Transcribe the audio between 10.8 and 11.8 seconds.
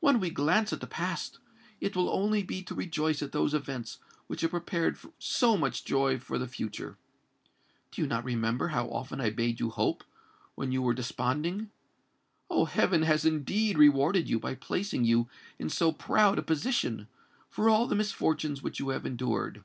were desponding?